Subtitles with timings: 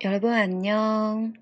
[0.00, 1.34] 여러분안녕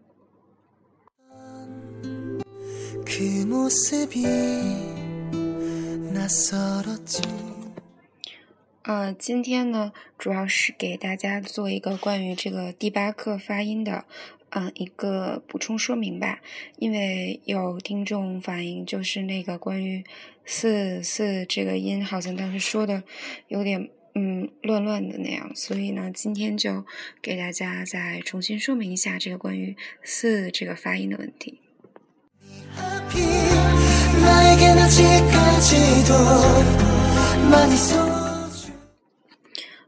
[8.83, 14.05] 呃，今天呢，主要是给大家做一个关于这个第八课发音的，
[14.51, 16.41] 嗯，一个补充说明吧。
[16.79, 20.05] 因为有听众反映，就是那个关于“
[20.45, 23.03] 四四”这个音，好像当时说的
[23.49, 26.86] 有点 嗯乱乱的那样，所以呢，今天就
[27.22, 31.60] 给大家再重新说明一下这个关于“四”这个发音的问题。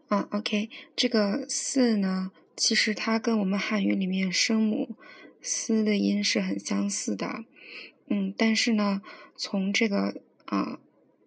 [0.10, 4.96] 嗯，OK，这个“四”呢，其实它跟我们汉语里面声母
[5.42, 7.46] “思”的音是很相似的。
[8.10, 9.02] 嗯，但是呢，
[9.36, 10.80] 从这个啊，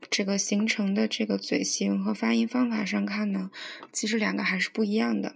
[0.09, 3.51] 这个形成的这个嘴型和发音方法上看呢，
[3.93, 5.35] 其实两个还是不一样的。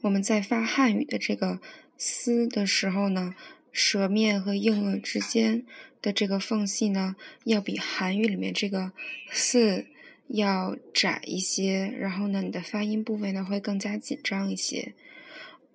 [0.00, 1.60] 我们在发汉语的这个
[1.96, 3.34] “思”的时候呢，
[3.70, 5.64] 舌面和硬腭之间
[6.02, 8.92] 的这个缝隙呢，要比韩语里面这个
[9.30, 9.86] “四”。
[10.28, 14.94] 要窄一些，然后呢，你的发音部位呢会更加紧张一些。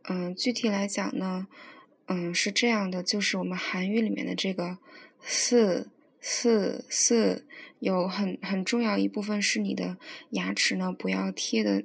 [0.05, 1.47] 嗯，具体来讲呢，
[2.07, 4.79] 嗯，是这样的，就是我们韩语里面的这个
[5.21, 7.45] “四四四”，
[7.79, 9.97] 有很很重要一部分是你的
[10.31, 11.83] 牙齿呢不要贴的。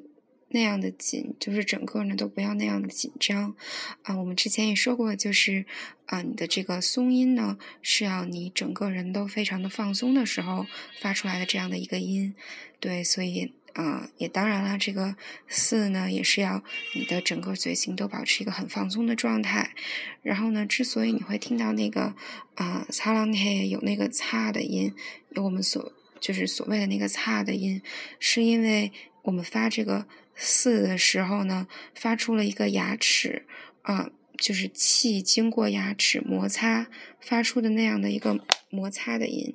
[0.51, 3.57] 那样的紧，就是整个呢都不要那样的紧张
[4.03, 4.17] 啊。
[4.17, 5.67] 我们之前也说过，就是
[6.07, 10.65] 啊，你的这个松音呢是要你整个人都非常的放松的时候
[11.01, 12.37] 发出来的这样的一个音。
[12.79, 15.15] 对，所以啊，也当然了，这个
[15.47, 19.75] 四呢也是要你的整个嘴型都保持一个很放松的状态。
[20.23, 22.15] 然后呢，之所以你会听到那个
[22.55, 24.95] 啊擦浪嘿有那个擦的音，
[25.31, 27.83] 有我们所就是所谓的那个擦的音，
[28.19, 28.91] 是因为
[29.23, 30.07] 我们发这个。
[30.37, 33.47] 四的时候呢，发出了一个牙齿
[33.83, 36.89] 啊，就是气经过牙齿摩擦
[37.21, 39.55] 发出的那样的一个摩擦的音，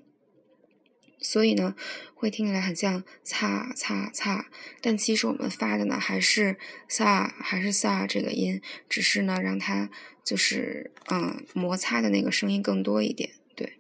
[1.22, 1.76] 所以呢，
[2.16, 4.46] 会听起来很像擦擦擦，
[4.82, 6.58] 但其实我们发的呢还是
[6.88, 9.90] 萨还是萨这个音，只是呢让它
[10.24, 13.74] 就是嗯摩擦的那个声音更多一点，对。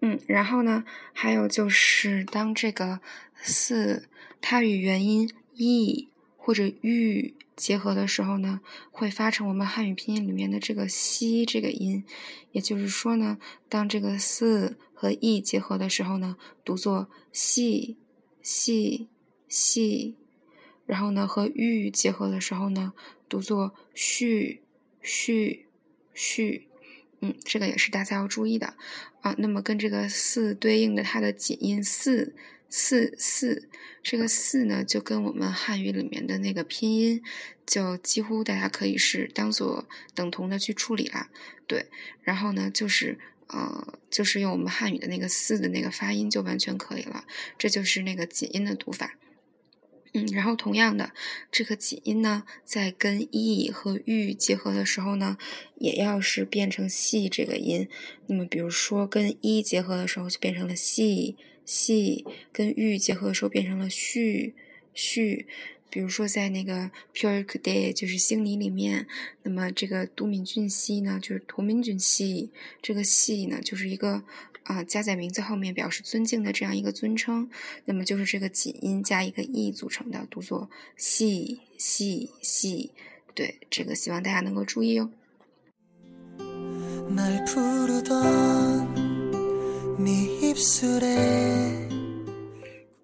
[0.00, 3.00] 嗯然后呢，还有就是当这个
[3.42, 4.08] 四
[4.40, 8.60] 它与元音 e 或者 u 结合的时候呢，
[8.90, 12.04] 会发成我们汉语拼音里面的这个西这个音。
[12.52, 13.38] 也就是说呢，
[13.68, 17.96] 当这个四和 e 结合的时候呢，读作细
[18.42, 19.08] 细
[19.48, 20.14] 细；
[20.86, 22.92] 然后呢，和 u 结合的时候呢，
[23.28, 24.62] 读作续
[25.00, 25.66] 续
[26.12, 26.68] 续。
[27.20, 28.74] 嗯，这个也是大家要注意的
[29.22, 29.34] 啊。
[29.38, 32.34] 那么跟这个四对应的它的紧音四
[32.76, 33.68] 四四，
[34.02, 37.22] 这个四呢，就跟我们汉语里面的那个拼音，
[37.64, 41.30] 就几乎大家可以是当做等同的去处理啦。
[41.68, 41.86] 对，
[42.24, 47.24] 然后呢，就是呃，就是用我们汉语的那个四的那个发音就完全可以了。
[47.56, 49.16] 这就是那个紧音的读法。
[50.12, 51.12] 嗯，然后同样的，
[51.52, 55.38] 这个紧音呢，在跟 e 和 u 结合的时候呢，
[55.76, 57.88] 也要是变成细这个音。
[58.26, 64.54] 那么，比如说跟 e 结合的时候就变成了细系，跟 u 结合的时候变成了续
[64.92, 65.46] 续。
[65.90, 69.06] 比如说在那个 pure today 就是星尼里面，
[69.42, 72.50] 那么这个都敏俊熙呢，就是图敏俊熙，
[72.82, 74.24] 这个系呢，就是一个。
[74.64, 77.50] 啊，加在名字后面表示尊敬的这样一个尊称，
[77.84, 82.90] 那么就是这个紧音加一个 e 组成的，读作细细细。
[83.34, 85.10] 对，这个希望大家能够注意哦。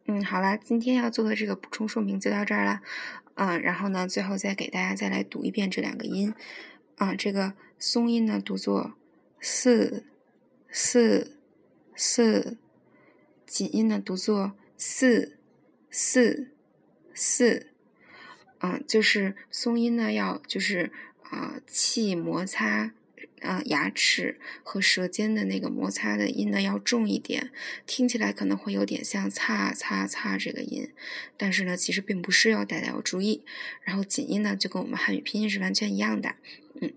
[0.07, 2.81] 嗯，好啦，今天要做的这个补充说明就到这儿了。
[3.35, 6.35] 嗯，然后呢，最后再给大家再来读一遍这两个音。
[6.97, 8.95] 啊，这个松音呢，读作
[9.41, 10.05] 四
[10.71, 11.37] 四。
[12.03, 12.57] 四，
[13.45, 15.37] 紧音呢读作四
[15.91, 16.49] 四
[17.13, 17.67] 四，
[18.57, 20.91] 啊，就是松音呢要就是
[21.25, 22.95] 啊气摩擦
[23.41, 27.51] 啊牙齿和舌尖的那个摩擦的音呢要重一点，
[27.87, 30.91] 听起来可能会有点像擦擦擦这个音，
[31.37, 33.43] 但是呢其实并不是哦，大家要注意。
[33.83, 36.35] 然后紧音呢就跟我们汉语拼音是完全一样的，
[36.81, 36.93] 嗯。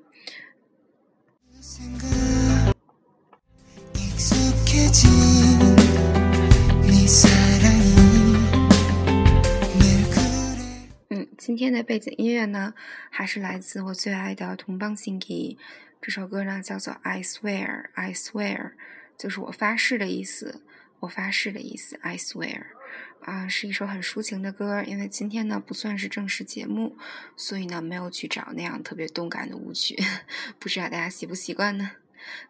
[11.09, 12.73] 嗯，今天的背景音乐呢，
[13.09, 15.33] 还是来自我最爱的《同邦信给》
[16.05, 18.73] 这首歌呢，叫做《I Swear》，I Swear，
[19.17, 20.61] 就是我发誓的意思。
[20.99, 22.63] 我发誓的意思，I swear，
[23.21, 24.83] 啊，是一首很抒情的歌。
[24.83, 26.97] 因为今天呢不算是正式节目，
[27.37, 29.97] 所以呢没有去找那样特别动感的舞曲，
[30.59, 31.91] 不知道大家习不习惯呢？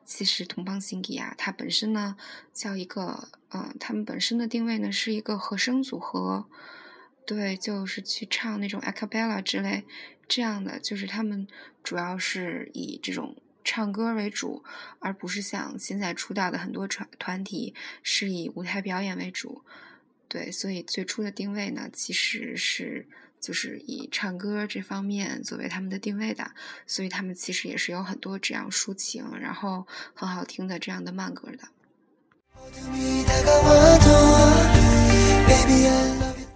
[0.04, 2.18] 其实同邦辛吉啊，它本身呢
[2.52, 6.48] 叫一个，嗯，他们本身的定位呢是一个和声组合，
[7.28, 9.84] 对，就是去唱那种 acapella 之类
[10.28, 11.48] 这样的，就是他们
[11.84, 14.64] 主要是以这种唱歌为主，
[15.00, 19.64] 而不是像现在出道的很多团团体是以舞台表演为主，
[20.28, 23.08] 对，所以最初的定位呢其实是。
[23.44, 26.52] 就是以唱歌这方面作为他们的定位的，
[26.88, 31.68] 所以他们其实也是有很多这样抒情，然后很好听的这样的慢歌的。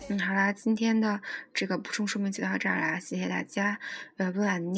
[0.07, 1.19] 嗯，好啦，今天的
[1.53, 3.81] 这个补充说明就到这儿啦，谢谢大家，
[4.15, 4.73] 拜拜，安